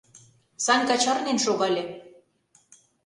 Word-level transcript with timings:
—Санька 0.65 0.95
чарнен 1.03 1.37
шогале. 1.45 1.83